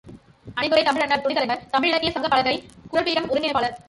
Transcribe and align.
அணிந்துரை 0.55 0.83
தமிழண்ணல் 0.83 1.21
துணைத் 1.21 1.33
தலைவர், 1.33 1.61
தமிழிலக்கியச் 1.71 2.11
சங்கப் 2.11 2.29
பலகைக் 2.29 2.63
குறள்பீடம் 2.91 3.29
ஒருங்கிணைப்பாளர். 3.29 3.77